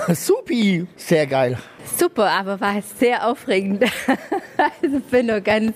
[0.14, 1.58] Supi, sehr geil.
[1.98, 3.84] Super, aber war sehr aufregend.
[4.56, 5.74] also bin nur ganz,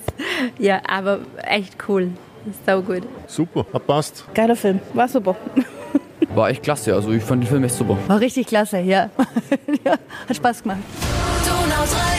[0.58, 2.10] ja, aber echt cool.
[2.64, 3.02] Sau gut.
[3.26, 4.24] Super, hat passt.
[4.34, 5.36] Geiler Film, war super.
[6.34, 7.96] War echt klasse, also ich fand den Film echt super.
[8.08, 9.10] War richtig klasse, ja.
[9.84, 9.92] ja
[10.28, 10.80] hat Spaß gemacht.
[11.46, 12.15] Donau 3 FM.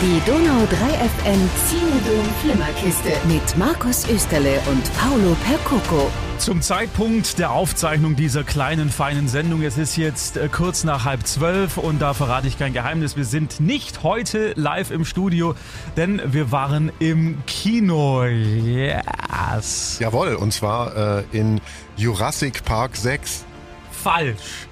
[0.00, 0.76] Die Donau 3
[1.08, 6.08] FM Cinedom Flimmerkiste mit Markus Österle und Paolo Percoco.
[6.38, 11.26] Zum Zeitpunkt der Aufzeichnung dieser kleinen, feinen Sendung, es ist jetzt äh, kurz nach halb
[11.26, 15.56] zwölf und da verrate ich kein Geheimnis, wir sind nicht heute live im Studio,
[15.96, 18.24] denn wir waren im Kino.
[18.24, 19.98] Yes.
[19.98, 21.60] Jawohl, und zwar äh, in
[21.96, 23.44] Jurassic Park 6.
[23.90, 24.68] Falsch.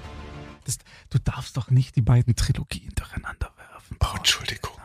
[0.63, 0.77] Das,
[1.09, 3.97] du darfst doch nicht die beiden Trilogien durcheinander werfen.
[4.01, 4.77] Oh, Entschuldigung.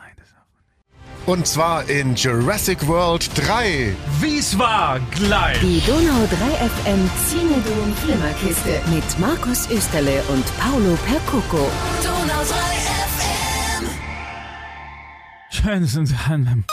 [1.25, 3.95] Und zwar in Jurassic World 3.
[4.19, 5.57] Wie's war gleich.
[5.61, 11.71] Die Donau 3 FM Cinedom Flimmerkiste mit Markus Österle und Paolo Percoco.
[12.03, 12.45] Donau 3
[13.15, 13.89] FM.
[15.49, 16.65] Schön sind Sie an.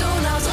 [0.00, 0.46] Donau 3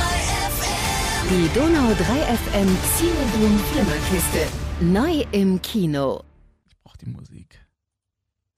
[0.58, 1.30] FM.
[1.30, 2.04] Die Donau 3
[2.36, 4.48] FM Cinedom Flimmerkiste.
[4.82, 6.26] Neu im Kino.
[6.68, 7.66] Ich brauch die Musik.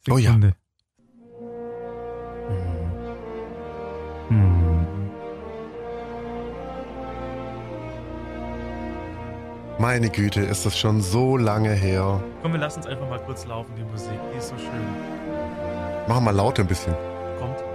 [0.09, 0.35] Oh ja.
[9.81, 12.21] Meine Güte, ist das schon so lange her.
[12.43, 14.19] Komm, wir lassen uns einfach mal kurz laufen, die Musik.
[14.31, 14.85] Die ist so schön.
[16.07, 16.93] Mach mal laut ein bisschen.
[17.39, 17.70] Kommt.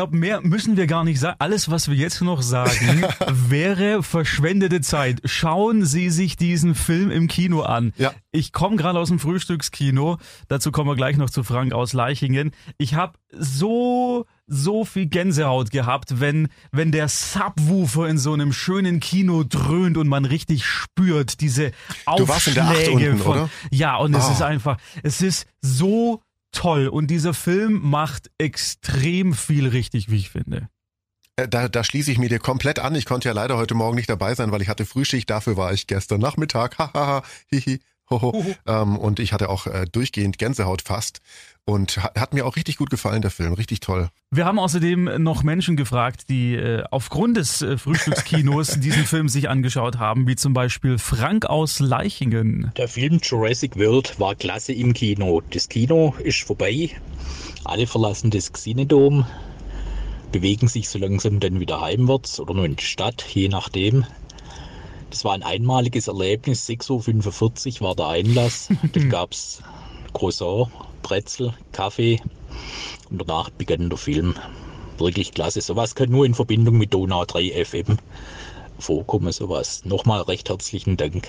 [0.00, 1.36] Glaube, mehr müssen wir gar nicht sagen.
[1.38, 5.20] Alles, was wir jetzt noch sagen, wäre verschwendete Zeit.
[5.26, 7.92] Schauen Sie sich diesen Film im Kino an.
[7.98, 8.12] Ja.
[8.32, 10.16] Ich komme gerade aus dem Frühstückskino.
[10.48, 12.52] Dazu kommen wir gleich noch zu Frank aus Leichingen.
[12.78, 18.98] Ich habe so so viel Gänsehaut gehabt, wenn wenn der Subwoofer in so einem schönen
[18.98, 21.70] Kino dröhnt und man richtig spürt diese
[22.16, 23.50] Du warst in der Acht Aufschläge unten, von oder?
[23.70, 24.32] ja und es Ah.
[24.32, 26.20] ist einfach es ist so
[26.52, 30.68] toll und dieser Film macht extrem viel richtig, wie ich finde.
[31.36, 32.94] Äh, Da, da schließe ich mir dir komplett an.
[32.94, 35.30] Ich konnte ja leider heute Morgen nicht dabei sein, weil ich hatte Frühschicht.
[35.30, 36.78] Dafür war ich gestern Nachmittag.
[36.78, 38.32] Hahaha, hihi, hoho.
[38.66, 41.20] Ähm, und ich hatte auch äh, durchgehend Gänsehaut fast.
[41.64, 43.52] Und hat, hat mir auch richtig gut gefallen, der Film.
[43.52, 44.08] Richtig toll.
[44.30, 49.48] Wir haben außerdem noch Menschen gefragt, die äh, aufgrund des äh, Frühstückskinos diesen Film sich
[49.48, 52.72] angeschaut haben, wie zum Beispiel Frank aus Leichingen.
[52.76, 55.42] Der Film Jurassic World war klasse im Kino.
[55.50, 56.90] Das Kino ist vorbei.
[57.64, 59.26] Alle verlassen das Xenodom,
[60.32, 64.04] bewegen sich so langsam dann wieder heimwärts oder nur in die Stadt, je nachdem.
[65.10, 66.68] Das war ein einmaliges Erlebnis.
[66.68, 68.68] 6.45 Uhr war der Einlass.
[68.92, 69.62] Dann gab es
[70.12, 70.68] Croissant,
[71.02, 72.20] Brezel, Kaffee
[73.10, 74.34] und danach begann der Film.
[74.98, 75.60] Wirklich klasse.
[75.60, 77.98] Sowas kann nur in Verbindung mit Donau 3 FM
[78.78, 79.32] vorkommen.
[79.32, 79.84] Sowas.
[79.84, 81.28] Nochmal recht herzlichen Dank.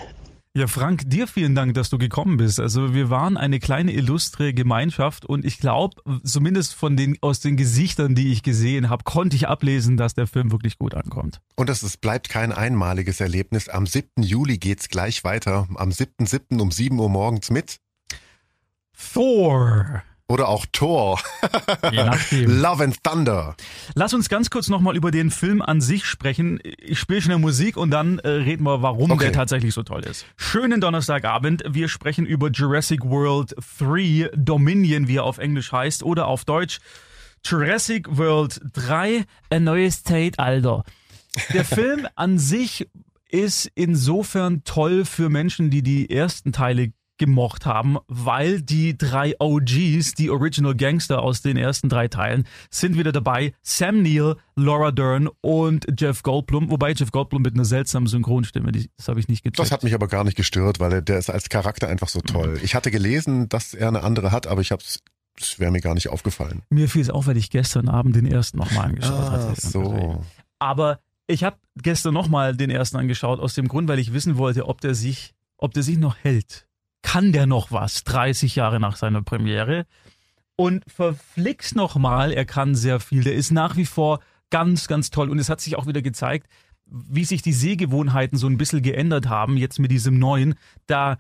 [0.54, 2.60] Ja, Frank, dir vielen Dank, dass du gekommen bist.
[2.60, 5.96] Also wir waren eine kleine illustre Gemeinschaft und ich glaube,
[6.26, 10.28] zumindest von den aus den Gesichtern, die ich gesehen habe, konnte ich ablesen, dass der
[10.28, 11.40] Film wirklich gut ankommt.
[11.56, 13.70] Und es ist, bleibt kein einmaliges Erlebnis.
[13.70, 14.10] Am 7.
[14.22, 15.70] Juli geht's gleich weiter.
[15.76, 16.60] Am 7.7.
[16.60, 17.78] um 7 Uhr morgens mit.
[19.14, 20.04] Thor.
[20.32, 21.20] Oder auch Thor.
[22.32, 23.56] Love and Thunder.
[23.96, 26.60] Lass uns ganz kurz nochmal über den Film an sich sprechen.
[26.64, 29.26] Ich spiele schnell Musik und dann äh, reden wir, warum Okay.
[29.26, 30.26] der tatsächlich so toll ist.
[30.38, 31.64] Schönen Donnerstagabend.
[31.68, 36.80] Wir sprechen über Jurassic World 3 Dominion, wie er auf Englisch heißt, oder auf Deutsch
[37.44, 40.84] Jurassic World 3 ein neues Zeitalter.
[41.54, 42.88] Der Film an sich
[43.30, 50.16] ist insofern toll für Menschen, die die ersten Teile gemocht haben, weil die drei OGs,
[50.16, 53.54] die Original Gangster aus den ersten drei Teilen, sind wieder dabei.
[53.62, 58.90] Sam Neill, Laura Dern und Jeff Goldblum, wobei Jeff Goldblum mit einer seltsamen Synchronstimme, die,
[58.98, 59.60] das habe ich nicht gecheckt.
[59.60, 62.22] Das hat mich aber gar nicht gestört, weil er, der ist als Charakter einfach so
[62.22, 62.60] toll.
[62.64, 65.00] Ich hatte gelesen, dass er eine andere hat, aber ich hab's,
[65.40, 66.64] es wäre mir gar nicht aufgefallen.
[66.72, 69.62] Mir fiel es auf, weil ich gestern Abend den ersten nochmal angeschaut Ah, hatte.
[69.62, 70.24] so.
[70.60, 74.68] Aber ich habe gestern nochmal den ersten angeschaut, aus dem Grund, weil ich wissen wollte,
[74.68, 76.68] ob der sich, ob der sich noch hält.
[77.02, 79.86] Kann der noch was, 30 Jahre nach seiner Premiere.
[80.56, 83.24] Und verflixt nochmal, er kann sehr viel.
[83.24, 84.20] Der ist nach wie vor
[84.50, 85.30] ganz, ganz toll.
[85.30, 86.48] Und es hat sich auch wieder gezeigt,
[86.86, 90.56] wie sich die Sehgewohnheiten so ein bisschen geändert haben, jetzt mit diesem neuen.
[90.88, 91.18] Da,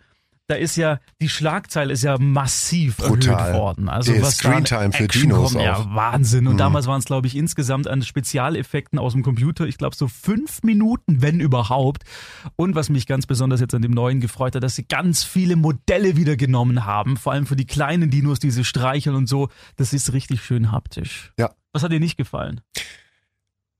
[0.51, 3.39] da ist ja, die Schlagzeile ist ja massiv Brutal.
[3.47, 3.87] erhöht worden.
[3.89, 5.63] Also Die was Screentime für Dinos kommt.
[5.63, 6.45] Ja, Wahnsinn.
[6.47, 6.57] Und Mhm.
[6.59, 10.61] damals waren es, glaube ich, insgesamt an Spezialeffekten aus dem Computer, ich glaube, so fünf
[10.63, 12.03] Minuten, wenn überhaupt.
[12.57, 15.55] Und was mich ganz besonders jetzt an dem neuen gefreut hat, dass sie ganz viele
[15.55, 19.47] Modelle wieder genommen haben, vor allem für die kleinen Dinos, diese Streicheln und so.
[19.77, 21.31] Das ist richtig schön haptisch.
[21.39, 21.51] Ja.
[21.73, 22.59] Was hat dir nicht gefallen?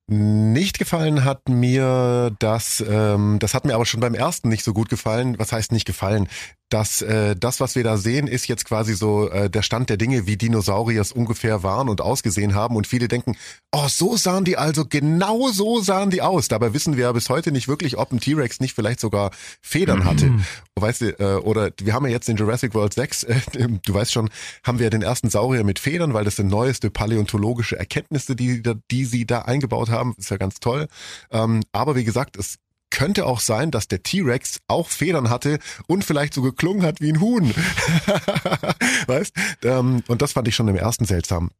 [0.07, 4.73] Nicht gefallen hat mir das, ähm, das hat mir aber schon beim ersten nicht so
[4.73, 5.39] gut gefallen.
[5.39, 6.27] Was heißt nicht gefallen?
[6.71, 9.97] dass äh, das, was wir da sehen, ist jetzt quasi so äh, der Stand der
[9.97, 12.75] Dinge, wie Dinosaurier es ungefähr waren und ausgesehen haben.
[12.75, 13.37] Und viele denken,
[13.71, 16.47] oh, so sahen die also, genau so sahen die aus.
[16.47, 19.31] Dabei wissen wir ja bis heute nicht wirklich, ob ein T-Rex nicht vielleicht sogar
[19.61, 20.31] Federn hatte.
[20.81, 23.39] Weißt du, äh, oder wir haben ja jetzt in Jurassic World 6, äh,
[23.85, 24.29] du weißt schon,
[24.63, 29.05] haben wir den ersten Saurier mit Federn, weil das sind neueste paläontologische Erkenntnisse, die, die
[29.05, 30.15] sie da eingebaut haben.
[30.17, 30.87] Ist ja ganz toll.
[31.31, 32.57] Ähm, aber wie gesagt, es
[32.91, 37.11] könnte auch sein, dass der T-Rex auch Federn hatte und vielleicht so geklungen hat wie
[37.11, 37.53] ein Huhn.
[39.07, 39.33] weißt?
[39.63, 41.51] Ähm, und das fand ich schon im ersten seltsam.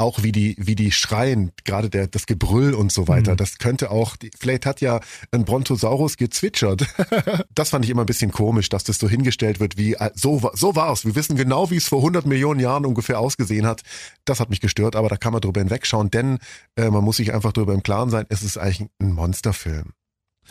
[0.00, 3.32] Auch wie die, wie die schreien, gerade der, das Gebrüll und so weiter.
[3.32, 3.36] Mhm.
[3.36, 5.00] Das könnte auch, vielleicht hat ja
[5.30, 6.86] ein Brontosaurus gezwitschert.
[7.54, 10.50] das fand ich immer ein bisschen komisch, dass das so hingestellt wird, wie, äh, so,
[10.54, 11.04] so war's.
[11.04, 13.82] Wir wissen genau, wie es vor 100 Millionen Jahren ungefähr ausgesehen hat.
[14.24, 16.38] Das hat mich gestört, aber da kann man drüber hinwegschauen, denn
[16.76, 19.92] äh, man muss sich einfach drüber im Klaren sein, es ist eigentlich ein Monsterfilm.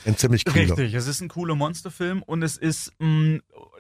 [0.06, 0.78] Ein ziemlich cooler.
[0.78, 3.40] Richtig, es ist ein cooler Monsterfilm und es ist mh,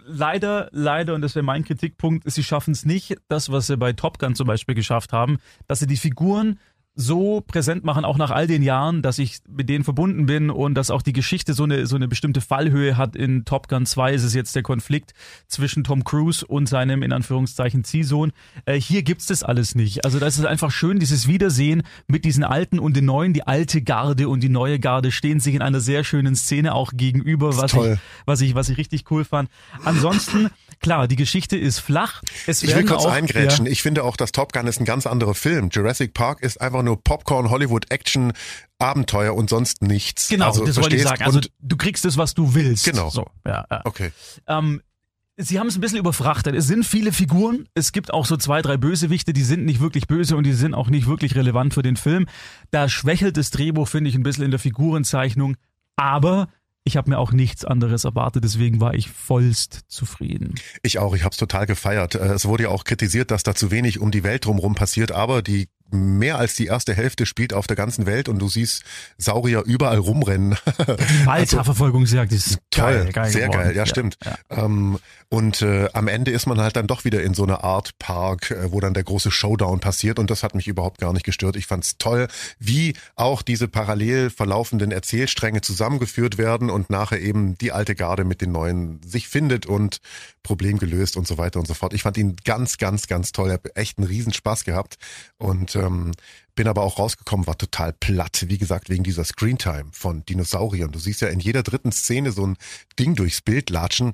[0.10, 3.94] leider, leider, und das wäre mein Kritikpunkt, sie schaffen es nicht, das, was sie bei
[3.94, 6.60] Top Gun zum Beispiel geschafft haben, dass sie die Figuren
[7.00, 10.75] so präsent machen, auch nach all den Jahren, dass ich mit denen verbunden bin und
[10.75, 13.16] dass auch die Geschichte so eine, so eine bestimmte Fallhöhe hat.
[13.16, 15.13] In Top Gun 2 ist es jetzt der Konflikt
[15.48, 18.34] zwischen Tom Cruise und seinem, in Anführungszeichen, Ziehsohn.
[18.66, 20.04] Äh, hier gibt's das alles nicht.
[20.04, 23.31] Also das ist einfach schön, dieses Wiedersehen mit diesen Alten und den Neuen.
[23.31, 26.92] Die alte Garde und die neue Garde stehen sich in einer sehr schönen Szene auch
[26.94, 29.50] gegenüber, was ich, was ich, was ich richtig cool fand.
[29.86, 30.50] Ansonsten,
[30.80, 32.22] klar, die Geschichte ist flach.
[32.48, 33.66] Es Ich will kurz auch, eingrätschen.
[33.66, 35.70] Ja, Ich finde auch, dass Top Gun ist ein ganz anderer Film.
[35.72, 38.34] Jurassic Park ist einfach nur Popcorn, Hollywood, Action,
[38.80, 40.30] Abenteuer und sonst nichts.
[40.30, 41.24] genau, also, das wollte ich sagen.
[41.24, 42.86] Also du kriegst es, was du willst.
[42.86, 43.10] Genau.
[43.10, 43.81] So, ja, ja.
[43.86, 44.12] okay.
[44.48, 44.81] Ähm,
[45.42, 46.54] Sie haben es ein bisschen überfrachtet.
[46.54, 47.66] Es sind viele Figuren.
[47.74, 50.74] Es gibt auch so zwei, drei Bösewichte, die sind nicht wirklich böse und die sind
[50.74, 52.28] auch nicht wirklich relevant für den Film.
[52.72, 55.56] Da schwächelt das Drehbuch, finde ich, ein bisschen in der Figurenzeichnung.
[55.96, 56.50] Aber
[56.90, 60.56] ich habe mir auch nichts anderes erwartet, deswegen war ich vollst zufrieden.
[60.82, 62.16] Ich auch, ich habe es total gefeiert.
[62.16, 65.12] Äh, Es wurde ja auch kritisiert, dass da zu wenig um die Welt drumherum passiert,
[65.12, 68.84] aber die mehr als die erste Hälfte spielt auf der ganzen Welt und du siehst
[69.18, 70.58] Saurier überall rumrennen.
[71.26, 73.64] Malta-Verfolgungsjagd ist Toll, geil, geil sehr geworden.
[73.68, 74.18] geil, ja, stimmt.
[74.50, 75.00] Ähm,
[75.30, 78.52] und äh, am Ende ist man halt dann doch wieder in so einer Art Park,
[78.52, 81.56] äh, wo dann der große Showdown passiert und das hat mich überhaupt gar nicht gestört.
[81.56, 82.28] Ich fand's toll,
[82.58, 88.42] wie auch diese parallel verlaufenden Erzählstränge zusammengeführt werden und nachher eben die alte Garde mit
[88.42, 90.00] den neuen sich findet und
[90.42, 91.94] Problem gelöst und so weiter und so fort.
[91.94, 93.50] Ich fand ihn ganz, ganz, ganz toll.
[93.50, 94.98] Er hat echt einen Riesenspaß gehabt
[95.38, 96.12] und ähm,
[96.56, 98.46] bin aber auch rausgekommen, war total platt.
[98.48, 100.92] Wie gesagt, wegen dieser Screentime von Dinosauriern.
[100.92, 102.58] Du siehst ja in jeder dritten Szene so ein
[103.00, 104.14] Ding durchs Bild latschen.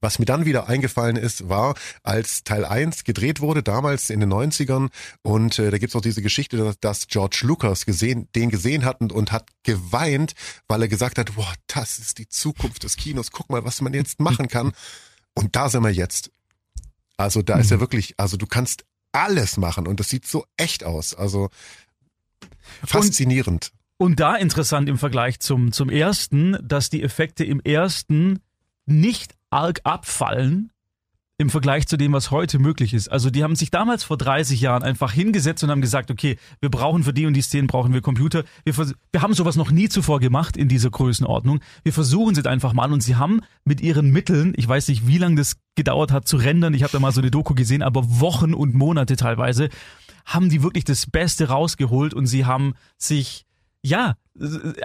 [0.00, 1.74] Was mir dann wieder eingefallen ist, war,
[2.04, 4.90] als Teil 1 gedreht wurde, damals in den 90ern,
[5.22, 9.00] und äh, da gibt's auch diese Geschichte, dass, dass George Lucas gesehen, den gesehen hat
[9.00, 10.34] und, und hat geweint,
[10.68, 13.92] weil er gesagt hat, boah, das ist die Zukunft des Kinos, guck mal, was man
[13.92, 14.72] jetzt machen kann.
[15.34, 16.30] Und da sind wir jetzt.
[17.16, 18.84] Also da ist ja wirklich, also du kannst
[19.18, 21.14] alles machen und das sieht so echt aus.
[21.14, 21.50] Also
[22.84, 23.72] faszinierend.
[23.96, 28.40] Und da interessant im Vergleich zum, zum ersten, dass die Effekte im ersten
[28.86, 30.70] nicht arg abfallen
[31.40, 33.06] im Vergleich zu dem, was heute möglich ist.
[33.08, 36.68] Also die haben sich damals vor 30 Jahren einfach hingesetzt und haben gesagt, okay, wir
[36.68, 38.42] brauchen für die und die Szenen brauchen wir Computer.
[38.64, 41.60] Wir, wir haben sowas noch nie zuvor gemacht in dieser Größenordnung.
[41.84, 45.06] Wir versuchen es jetzt einfach mal und sie haben mit ihren Mitteln, ich weiß nicht,
[45.06, 47.82] wie lange das gedauert hat zu rendern, ich habe da mal so eine Doku gesehen,
[47.82, 49.68] aber Wochen und Monate teilweise,
[50.26, 53.46] haben die wirklich das Beste rausgeholt und sie haben sich
[53.82, 54.16] ja,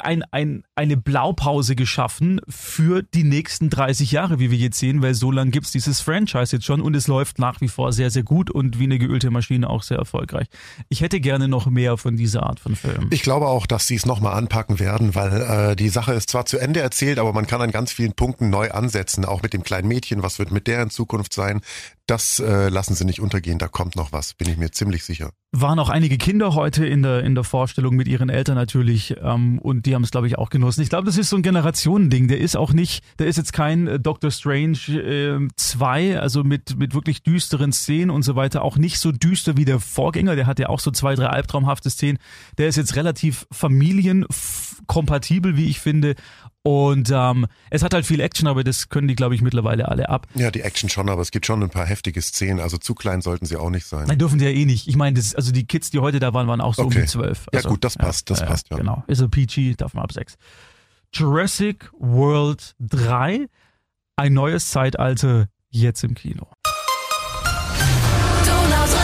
[0.02, 5.14] ein, ein, eine Blaupause geschaffen für die nächsten 30 Jahre, wie wir jetzt sehen, weil
[5.14, 8.24] so lange gibt's dieses Franchise jetzt schon und es läuft nach wie vor sehr, sehr
[8.24, 10.48] gut und wie eine geölte Maschine auch sehr erfolgreich.
[10.90, 13.10] Ich hätte gerne noch mehr von dieser Art von Film.
[13.12, 16.46] Ich glaube auch, dass sie es nochmal anpacken werden, weil äh, die Sache ist zwar
[16.46, 19.64] zu Ende erzählt, aber man kann an ganz vielen Punkten neu ansetzen, auch mit dem
[19.64, 21.62] kleinen Mädchen, was wird mit der in Zukunft sein.
[22.14, 23.58] Das äh, lassen sie nicht untergehen.
[23.58, 25.32] Da kommt noch was, bin ich mir ziemlich sicher.
[25.52, 29.58] Waren auch einige Kinder heute in der, in der Vorstellung mit ihren Eltern natürlich ähm,
[29.58, 30.82] und die haben es, glaube ich, auch genossen.
[30.82, 32.28] Ich glaube, das ist so ein Generationending.
[32.28, 36.78] Der ist auch nicht, der ist jetzt kein äh, Doctor Strange 2, äh, also mit,
[36.78, 38.62] mit wirklich düsteren Szenen und so weiter.
[38.62, 40.36] Auch nicht so düster wie der Vorgänger.
[40.36, 42.20] Der hat ja auch so zwei, drei albtraumhafte Szenen.
[42.60, 46.14] Der ist jetzt relativ familienkompatibel, wie ich finde.
[46.66, 50.08] Und ähm, es hat halt viel Action, aber das können die, glaube ich, mittlerweile alle
[50.08, 50.28] ab.
[50.34, 52.62] Ja, die Action schon, aber es gibt schon ein paar heftige Szenen.
[52.62, 54.08] Also zu klein sollten sie auch nicht sein.
[54.08, 54.88] Nein, dürfen die ja eh nicht.
[54.88, 56.96] Ich meine, das, also die Kids, die heute da waren, waren auch so Okay.
[56.96, 57.48] um die zwölf.
[57.52, 58.78] Ja Also, gut, das passt, das passt, ja.
[58.78, 59.04] Genau.
[59.08, 60.36] Ist a PG, darf man ab sechs.
[61.14, 63.48] Jurassic World 3,
[64.16, 66.48] ein neues Zeitalter, jetzt im Kino.
[68.46, 68.96] Donau 3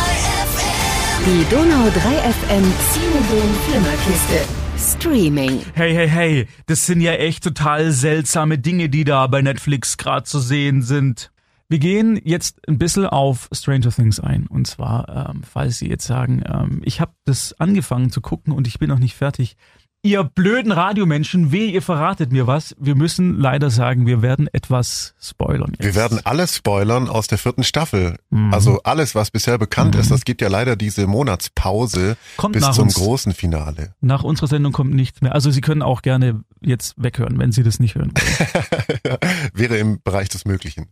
[0.47, 1.25] FM.
[1.25, 4.58] Die Donau 3 FM Cinedom Flimmerkiste.
[4.89, 5.61] Streaming.
[5.75, 10.23] Hey, hey, hey, das sind ja echt total seltsame Dinge, die da bei Netflix gerade
[10.23, 11.31] zu sehen sind.
[11.67, 14.47] Wir gehen jetzt ein bisschen auf Stranger Things ein.
[14.47, 18.65] Und zwar, ähm, falls Sie jetzt sagen, ähm, ich habe das angefangen zu gucken und
[18.65, 19.55] ich bin noch nicht fertig.
[20.01, 22.73] Ihr blöden Radiomenschen, weh, ihr verratet mir was.
[22.79, 25.71] Wir müssen leider sagen, wir werden etwas spoilern.
[25.71, 25.83] Jetzt.
[25.83, 28.17] Wir werden alles spoilern aus der vierten Staffel.
[28.29, 28.53] Mhm.
[28.53, 30.09] Also alles, was bisher bekannt ist.
[30.09, 32.93] Es gibt ja leider diese Monatspause Kommt bis zum uns.
[32.93, 33.93] großen Finale.
[33.99, 35.33] Nach unserer Sendung kommt nichts mehr.
[35.35, 39.17] Also Sie können auch gerne jetzt weghören, wenn Sie das nicht hören wollen.
[39.53, 40.87] Wäre im Bereich des Möglichen.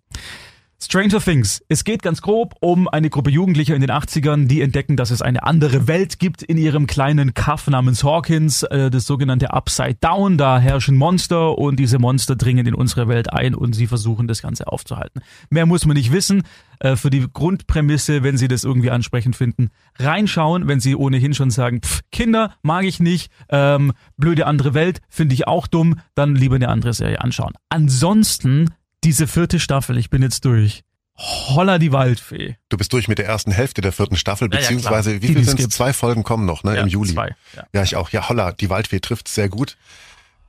[0.80, 1.64] Stranger Things.
[1.70, 5.24] Es geht ganz grob um eine Gruppe Jugendlicher in den 80ern, die entdecken, dass es
[5.24, 10.38] eine andere Welt gibt in ihrem kleinen Kaff namens Hawkins, äh, das sogenannte Upside Down.
[10.38, 14.44] Da herrschen Monster und diese Monster dringen in unsere Welt ein und sie versuchen das
[14.44, 15.22] Ganze aufzuhalten.
[15.50, 16.44] Mehr muss man nicht wissen.
[16.80, 20.68] Äh, für die Grundprämisse, wenn Sie das irgendwie ansprechend finden, reinschauen.
[20.68, 25.34] Wenn Sie ohnehin schon sagen, pff, Kinder mag ich nicht, ähm, blöde andere Welt finde
[25.34, 27.54] ich auch dumm, dann lieber eine andere Serie anschauen.
[27.70, 28.70] Ansonsten
[29.04, 30.84] diese vierte Staffel, ich bin jetzt durch.
[31.20, 32.58] Holla die Waldfee.
[32.70, 35.22] Du bist durch mit der ersten Hälfte der vierten Staffel, Ja, ja, beziehungsweise klar.
[35.24, 35.70] wie viel sind es?
[35.70, 36.76] Zwei Folgen kommen noch, ne?
[36.76, 37.14] Ja, Im Juli.
[37.14, 37.66] zwei, ja.
[37.74, 38.12] ja, ich auch.
[38.12, 39.78] Ja, holla, die Waldfee trifft sehr gut.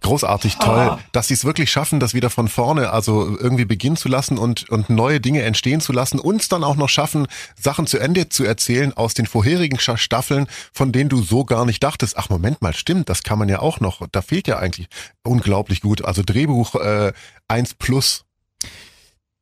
[0.00, 4.08] Großartig toll, dass sie es wirklich schaffen, das wieder von vorne, also irgendwie beginnen zu
[4.08, 7.26] lassen und, und neue Dinge entstehen zu lassen, uns dann auch noch schaffen,
[7.60, 11.82] Sachen zu Ende zu erzählen aus den vorherigen Staffeln, von denen du so gar nicht
[11.82, 12.16] dachtest.
[12.16, 14.06] Ach, Moment mal, stimmt, das kann man ja auch noch.
[14.12, 14.86] Da fehlt ja eigentlich
[15.24, 16.04] unglaublich gut.
[16.04, 17.12] Also Drehbuch äh,
[17.48, 18.24] 1 plus.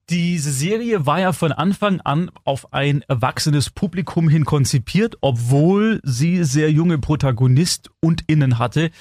[0.08, 6.44] Diese Serie war ja von Anfang an auf ein erwachsenes Publikum hin konzipiert, obwohl sie
[6.44, 8.92] sehr junge Protagonist und Innen hatte.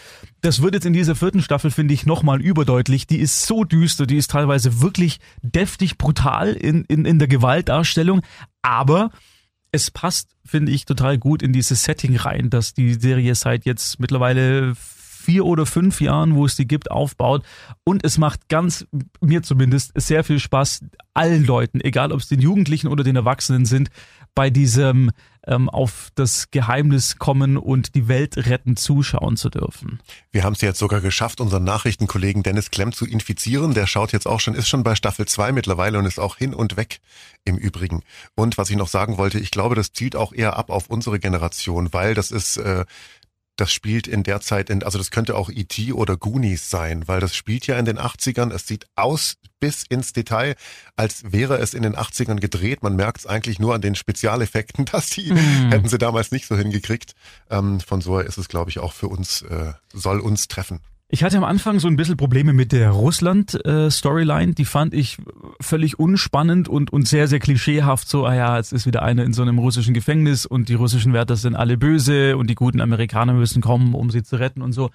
[0.42, 3.06] Das wird jetzt in dieser vierten Staffel, finde ich, nochmal überdeutlich.
[3.06, 8.22] Die ist so düster, die ist teilweise wirklich deftig brutal in, in, in der Gewaltdarstellung,
[8.64, 9.12] aber
[9.72, 14.00] es passt, finde ich, total gut in dieses Setting rein, dass die Serie seit jetzt
[14.00, 14.74] mittlerweile
[15.26, 17.44] vier oder fünf Jahren, wo es die gibt, aufbaut.
[17.84, 18.86] Und es macht ganz,
[19.22, 23.66] mir zumindest, sehr viel Spaß, allen Leuten, egal ob es den Jugendlichen oder den Erwachsenen
[23.66, 23.90] sind,
[24.36, 25.12] bei diesem
[25.48, 30.00] ähm, auf das Geheimnis kommen und die Welt retten zuschauen zu dürfen.
[30.32, 33.74] Wir haben es jetzt sogar geschafft, unseren Nachrichtenkollegen Dennis Klemm zu infizieren.
[33.74, 36.54] Der schaut jetzt auch schon, ist schon bei Staffel 2 mittlerweile und ist auch hin
[36.54, 37.00] und weg
[37.46, 38.02] im Übrigen.
[38.36, 41.20] Und was ich noch sagen wollte, ich glaube, das zielt auch eher ab auf unsere
[41.20, 42.86] Generation, weil das ist, äh,
[43.56, 45.94] das spielt in der Zeit, in, also das könnte auch E.T.
[45.94, 48.54] oder Goonies sein, weil das spielt ja in den 80ern.
[48.54, 50.56] Es sieht aus bis ins Detail,
[50.96, 52.84] als wäre es in den 80ern gedreht.
[52.84, 56.58] Man merkt es eigentlich nur an den Spezialeffekten, dass die hätten sie damals nicht so
[56.58, 57.14] hingekriegt.
[57.50, 60.82] Ähm, von so her ist es, glaube ich, auch für uns, äh, soll uns treffen.
[61.08, 64.54] Ich hatte am Anfang so ein bisschen Probleme mit der Russland-Storyline.
[64.54, 65.18] Die fand ich
[65.62, 68.10] völlig unspannend und, und sehr, sehr klischeehaft.
[68.10, 71.14] So, ah ja, jetzt ist wieder einer in so einem russischen Gefängnis und die russischen
[71.14, 74.74] Wärter sind alle böse und die guten Amerikaner müssen kommen, um sie zu retten und
[74.74, 74.90] so.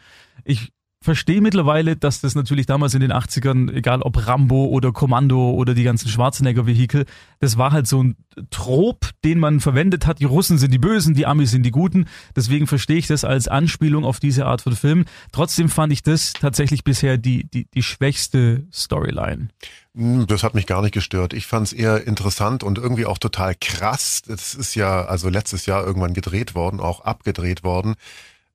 [0.45, 0.73] Ich
[1.03, 5.73] verstehe mittlerweile, dass das natürlich damals in den 80ern, egal ob Rambo oder Kommando oder
[5.75, 7.07] die ganzen Schwarzenegger-Vehikel,
[7.39, 8.17] das war halt so ein
[8.51, 10.21] Trop, den man verwendet hat.
[10.21, 12.07] Die Russen sind die Bösen, die Amis sind die Guten.
[12.37, 15.05] Deswegen verstehe ich das als Anspielung auf diese Art von Film.
[15.33, 19.49] Trotzdem fand ich das tatsächlich bisher die, die, die schwächste Storyline.
[19.95, 21.33] Hm, Das hat mich gar nicht gestört.
[21.33, 24.23] Ich fand es eher interessant und irgendwie auch total krass.
[24.27, 27.95] Das ist ja also letztes Jahr irgendwann gedreht worden, auch abgedreht worden,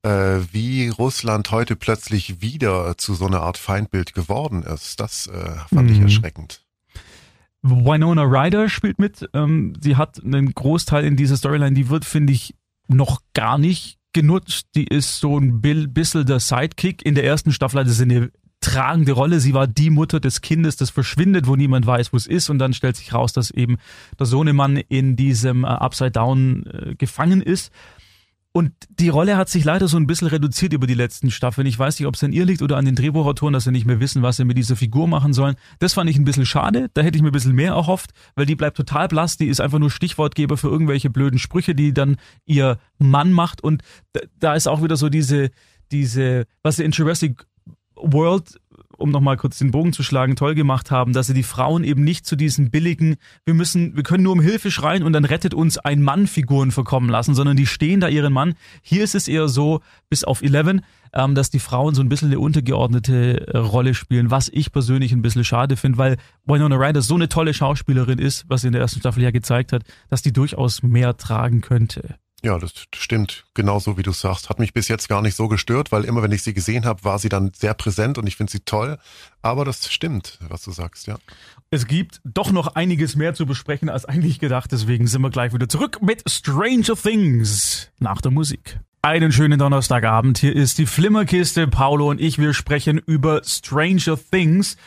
[0.06, 5.00] wie Russland heute plötzlich wieder zu so einer Art Feindbild geworden ist.
[5.00, 6.04] Das äh, fand ich Mhm.
[6.04, 6.62] erschreckend.
[7.62, 9.28] Winona Ryder spielt mit.
[9.34, 12.54] Ähm, sie hat einen Großteil in dieser Storyline, die wird, finde ich,
[12.88, 14.68] noch gar nicht genutzt.
[14.76, 17.04] Die ist so ein bisschen der Sidekick.
[17.04, 18.32] In der ersten Staffel hatte sie eine
[18.62, 19.40] tragende Rolle.
[19.40, 22.50] Sie war die Mutter des Kindes, das verschwindet, wo niemand weiß, wo es ist.
[22.50, 23.78] Und dann stellt sich raus, dass eben
[24.20, 27.72] der Sohnemann in diesem äh, Upside Down äh, gefangen ist.
[28.56, 31.68] Und die Rolle hat sich leider so ein bisschen reduziert über die letzten Staffeln.
[31.68, 33.86] Ich weiß nicht, ob es an ihr liegt oder an den Drehbuchautoren, dass sie nicht
[33.86, 35.58] mehr wissen, was sie mit dieser Figur machen sollen.
[35.80, 36.90] Das fand ich ein bisschen schade.
[36.94, 39.36] Da hätte ich mir ein bisschen mehr erhofft, weil die bleibt total blass.
[39.36, 43.62] Die ist einfach nur Stichwortgeber für irgendwelche blöden Sprüche, die dann ihr Mann macht.
[43.62, 43.82] Und
[44.40, 45.50] da, ist auch wieder so diese,
[45.92, 47.46] diese, was sie in Jurassic
[47.98, 48.58] World
[48.98, 52.04] um nochmal kurz den Bogen zu schlagen, toll gemacht haben, dass sie die Frauen eben
[52.04, 55.54] nicht zu diesen billigen, wir müssen, wir können nur um Hilfe schreien und dann rettet
[55.54, 58.56] uns ein Mann Figuren verkommen lassen, sondern die stehen da ihren Mann.
[58.82, 60.82] Hier ist es eher so, bis auf 11,
[61.14, 65.12] ähm, dass die Frauen so ein bisschen eine untergeordnete äh, Rolle spielen, was ich persönlich
[65.12, 68.74] ein bisschen schade finde, weil Winona Ryder so eine tolle Schauspielerin ist, was sie in
[68.74, 72.16] der ersten Staffel ja gezeigt hat, dass die durchaus mehr tragen könnte.
[72.46, 74.50] Ja, das stimmt, genauso wie du sagst.
[74.50, 77.04] Hat mich bis jetzt gar nicht so gestört, weil immer wenn ich sie gesehen habe,
[77.04, 79.00] war sie dann sehr präsent und ich finde sie toll.
[79.42, 81.18] Aber das stimmt, was du sagst, ja.
[81.72, 85.56] Es gibt doch noch einiges mehr zu besprechen als eigentlich gedacht, deswegen sind wir gleich
[85.56, 88.80] wieder zurück mit Stranger Things nach der Musik.
[89.02, 90.38] Einen schönen Donnerstagabend.
[90.38, 91.68] Hier ist die Flimmerkiste.
[91.68, 94.78] Paolo und ich, wir sprechen über Stranger Things.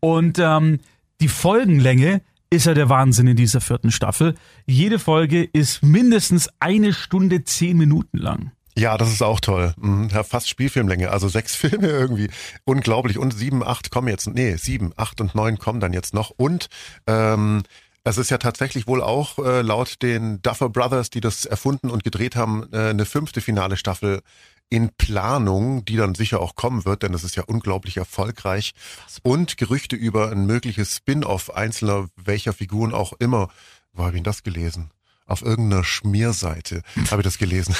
[0.00, 0.80] Und ähm,
[1.22, 4.34] die Folgenlänge ist ja der Wahnsinn in dieser vierten Staffel.
[4.66, 8.52] Jede Folge ist mindestens eine Stunde zehn Minuten lang.
[8.78, 9.72] Ja, das ist auch toll.
[9.78, 11.10] Mhm, fast Spielfilmlänge.
[11.10, 12.28] Also sechs Filme irgendwie.
[12.64, 13.18] Unglaublich.
[13.18, 14.26] Und sieben, acht kommen jetzt.
[14.28, 16.30] Nee, sieben, acht und neun kommen dann jetzt noch.
[16.30, 16.68] Und
[17.06, 17.62] ähm,
[18.06, 22.04] es ist ja tatsächlich wohl auch äh, laut den Duffer Brothers, die das erfunden und
[22.04, 24.20] gedreht haben, äh, eine fünfte finale Staffel
[24.68, 28.74] in Planung, die dann sicher auch kommen wird, denn das ist ja unglaublich erfolgreich.
[29.22, 33.48] Und Gerüchte über ein mögliches Spin-off einzelner welcher Figuren auch immer.
[33.92, 34.90] Wo habe ich denn das gelesen?
[35.26, 37.74] Auf irgendeiner Schmierseite habe ich das gelesen.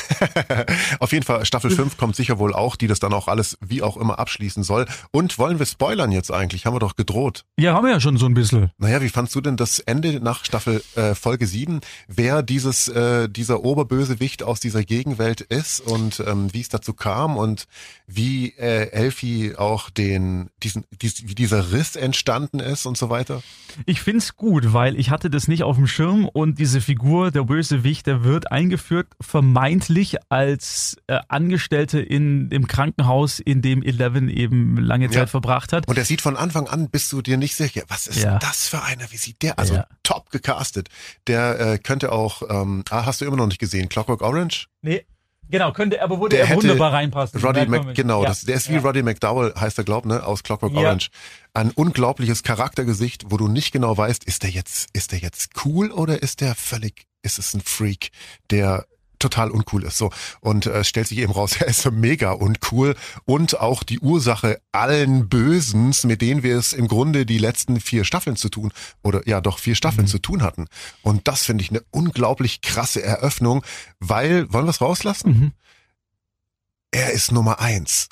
[0.99, 3.83] Auf jeden Fall, Staffel 5 kommt sicher wohl auch, die das dann auch alles wie
[3.83, 4.87] auch immer abschließen soll.
[5.13, 6.67] Und wollen wir spoilern jetzt eigentlich?
[6.67, 7.45] Haben wir doch gedroht.
[7.57, 8.73] Ja, haben wir ja schon so ein bisschen.
[8.79, 11.81] Naja, wie fandst du denn das Ende nach Staffel äh, Folge 7?
[12.09, 17.37] Wer dieses, äh, dieser Oberbösewicht aus dieser Gegenwelt ist und ähm, wie es dazu kam
[17.37, 17.67] und
[18.09, 23.43] wie äh, Elfie auch den, diesen, dies, wie dieser Riss entstanden ist und so weiter?
[23.85, 27.45] Ich find's gut, weil ich hatte das nicht auf dem Schirm und diese Figur, der
[27.45, 34.77] Bösewicht, der wird eingeführt, vermeintlich als äh, Angestellte in dem Krankenhaus, in dem Eleven eben
[34.79, 35.27] lange Zeit Ja.
[35.27, 35.87] verbracht hat.
[35.87, 38.39] Und er sieht von Anfang an, bist du dir nicht sicher, was ist Ja.
[38.41, 39.05] das für einer?
[39.13, 39.59] Wie sieht der?
[39.59, 39.87] Also Ja.
[40.03, 40.89] top gecastet.
[41.29, 44.67] Der äh, könnte auch, ähm, ah, hast du immer noch nicht gesehen, Clockwork Orange?
[44.83, 45.05] Nee,
[45.49, 47.41] genau, könnte, aber würde Der er hätte wunderbar reinpassen.
[47.41, 48.29] Roddy komm, genau, ja.
[48.29, 48.81] das, der ist wie Ja.
[48.81, 50.81] Roddy McDowell, heißt er, glaub, ne, aus Clockwork Ja.
[50.81, 51.11] Orange.
[51.55, 55.91] Ein unglaubliches Charaktergesicht, wo du nicht genau weißt, ist der jetzt, ist der jetzt cool
[55.91, 58.11] oder ist der völlig, ist es ein Freak,
[58.51, 58.87] der
[59.19, 59.97] total uncool ist.
[59.97, 60.11] So
[60.41, 63.99] und äh, es stellt sich eben raus, er ist so mega uncool und auch die
[63.99, 68.73] Ursache allen Bösens, mit denen wir es im Grunde die letzten vier Staffeln zu tun
[69.03, 70.11] oder ja doch vier Staffeln Mhm.
[70.11, 70.67] zu tun hatten.
[71.03, 73.63] Und das finde ich eine unglaublich krasse Eröffnung,
[74.01, 75.31] weil wollen wir es rauslassen?
[75.31, 75.53] Mhm.
[76.91, 78.09] Er ist Nummer eins.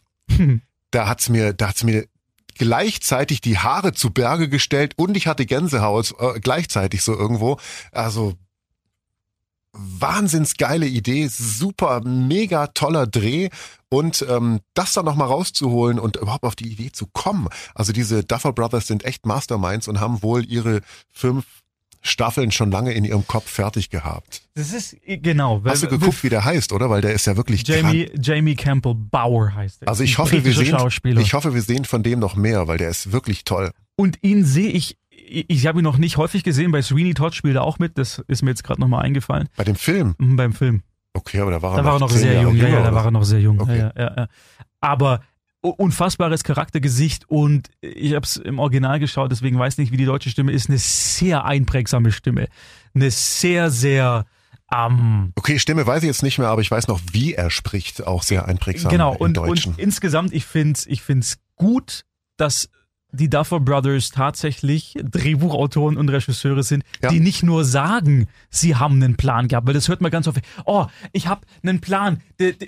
[0.90, 2.07] Da hat's mir, da hat's mir
[2.57, 7.59] gleichzeitig die Haare zu Berge gestellt und ich hatte Gänsehaut äh, gleichzeitig so irgendwo.
[7.92, 8.35] Also
[9.75, 13.49] wahnsinns geile Idee, super, mega toller Dreh
[13.89, 17.49] und ähm, das dann nochmal rauszuholen und überhaupt auf die Idee zu kommen.
[17.75, 21.45] Also diese Duffer Brothers sind echt Masterminds und haben wohl ihre fünf
[22.07, 24.43] Staffeln schon lange in ihrem Kopf fertig gehabt.
[24.55, 25.63] Das ist, genau.
[25.65, 26.91] Hast du geguckt, wie der heißt, oder?
[26.91, 29.89] Weil der ist ja wirklich Jamie, Jamie Campbell Bauer heißt er.
[29.89, 30.77] Also ich hoffe, wir sehen,
[31.19, 33.71] ich hoffe, wir sehen von dem noch mehr, weil der ist wirklich toll.
[33.97, 37.35] Und ihn sehe ich, ich, ich habe ihn noch nicht häufig gesehen, bei Sweeney Todd
[37.35, 40.15] spielt er auch mit, das ist mir jetzt gerade nochmal eingefallen, Bei dem Film.
[40.19, 40.83] Mhm, beim Film.
[41.13, 42.83] Okay, aber da war er Da noch war er noch sehr Jahre jung, ja, ja,
[42.83, 43.61] da war er noch sehr jung.
[43.61, 43.79] Okay.
[43.79, 44.27] Ja, ja, ja.
[44.81, 45.21] Aber
[45.61, 50.29] unfassbares Charaktergesicht und ich habe es im Original geschaut, deswegen weiß nicht, wie die deutsche
[50.29, 50.69] Stimme ist.
[50.69, 52.49] Eine sehr einprägsame Stimme.
[52.95, 54.27] Eine sehr, sehr
[54.75, 58.07] ähm, Okay, Stimme weiß ich jetzt nicht mehr, aber ich weiß noch, wie er spricht,
[58.07, 59.15] auch sehr einprägsam genau.
[59.15, 59.73] im Und, Deutschen.
[59.73, 62.05] und insgesamt, ich finde es ich find's gut,
[62.37, 62.69] dass
[63.14, 67.09] die Duffer Brothers tatsächlich Drehbuchautoren und Regisseure sind, Ja.
[67.11, 70.38] die nicht nur sagen, sie haben einen Plan gehabt, weil das hört man ganz oft.
[70.64, 72.20] Oh, ich habe einen Plan,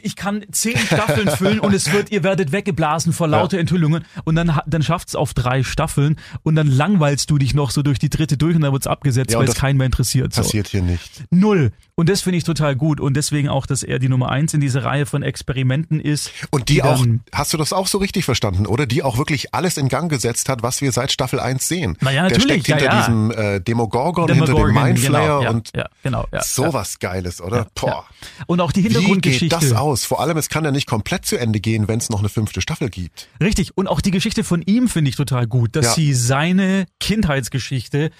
[0.02, 4.34] ich kann zehn Staffeln füllen und es wird, ihr werdet weggeblasen vor lauter Enthüllungen und
[4.36, 8.10] dann, dann schafft's auf drei Staffeln und dann langweilst du dich noch so durch die
[8.10, 10.32] dritte durch und dann wird's abgesetzt, Ja, weil es keinen mehr interessiert.
[10.32, 10.42] So.
[10.42, 11.24] Passiert hier nicht.
[11.30, 11.72] Null.
[11.98, 14.60] Und das finde ich total gut und deswegen auch, dass er die Nummer eins in
[14.60, 16.30] dieser Reihe von Experimenten ist.
[16.50, 18.84] Und die auch, dann- hast du das auch so richtig verstanden, oder?
[18.84, 21.96] Die auch wirklich alles in Gang gesetzt hat, was wir seit Staffel 1 sehen.
[22.02, 25.42] Na ja, Der natürlich, steckt hinter ja, diesem äh, Demogorgon, hinter dem Demogorgon, Mindflayer genau,
[25.42, 27.66] ja, und ja, genau, ja, sowas Geiles, oder?
[27.74, 28.04] Boah.
[28.46, 29.58] Und auch die Wie geht Hintergrundgeschichte.
[29.58, 30.04] das aus?
[30.04, 32.60] Vor allem, es kann ja nicht komplett zu Ende gehen, wenn es noch eine fünfte
[32.60, 33.28] Staffel gibt.
[33.40, 33.74] Richtig.
[33.74, 38.10] Und auch die Geschichte von ihm finde ich total gut, dass sie seine Kindheitsgeschichte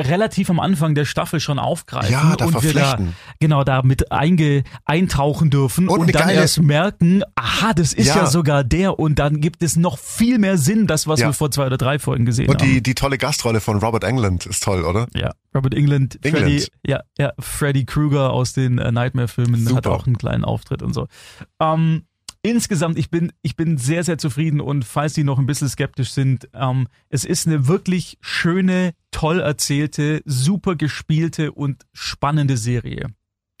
[0.00, 2.98] relativ am Anfang der Staffel schon aufgreifen Ja, da und wir da
[3.38, 8.08] genau da mit einge, eintauchen dürfen Und und, dann geile- erst merken, aha, das ist
[8.08, 8.16] ja.
[8.16, 8.26] Ja.
[8.26, 11.28] sogar der und dann gibt es noch viel mehr Sinn, das, was Ja.
[11.28, 12.68] wir vor zwei oder drei Folgen gesehen Und haben.
[12.68, 15.06] die, die tolle Gastrolle von Robert England ist toll, oder?
[15.14, 16.44] Ja, Robert England, England.
[16.46, 19.92] Freddy, ja, ja, Freddy Krueger aus den äh, Nightmare-Filmen hat Super.
[19.92, 21.06] auch einen kleinen Auftritt und so.
[21.60, 22.02] Ähm,
[22.44, 26.12] insgesamt, ich bin, ich bin sehr, sehr zufrieden und falls die noch ein bisschen skeptisch
[26.12, 33.06] sind, ähm, es ist eine wirklich schöne, toll erzählte, super gespielte und spannende Serie.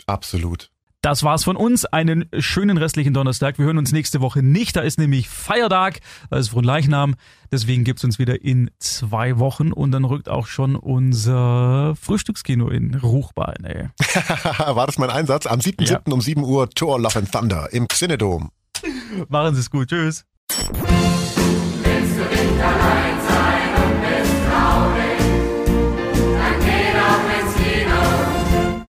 [0.06, 0.70] Absolut.
[1.00, 1.84] Das war's von uns.
[1.84, 3.58] Einen schönen restlichen Donnerstag.
[3.58, 4.74] Wir hören uns nächste Woche nicht.
[4.74, 6.00] Da ist nämlich Feiertag.
[6.30, 7.14] Da ist Fronleichnam.
[7.52, 9.70] Deswegen gibt's uns wieder in zwei Wochen.
[9.70, 13.64] Und dann rückt auch schon unser Frühstückskino in Ruchbein.
[13.64, 13.88] Ey.
[14.74, 15.44] War das mein Einsatz?
[15.44, 16.10] Am 7.7.
[16.10, 18.50] um 7 Uhr Tor Love and Thunder im Xenodom.
[19.28, 19.88] Machen Sie es gut.
[19.88, 20.24] Tschüss.